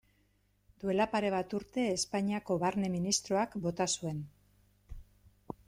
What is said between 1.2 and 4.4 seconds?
bat urte Espainiako Barne ministroak bota zuen.